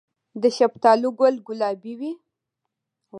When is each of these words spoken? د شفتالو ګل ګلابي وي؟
د 0.41 0.43
شفتالو 0.57 1.09
ګل 1.19 1.35
ګلابي 1.47 1.93
وي؟ 1.99 2.11